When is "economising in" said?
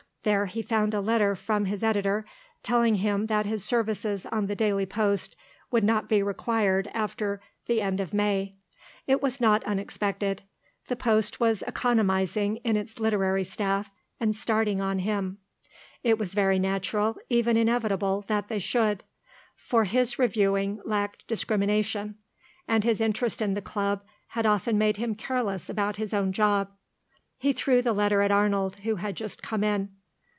11.63-12.77